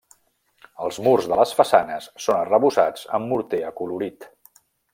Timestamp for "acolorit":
3.69-4.27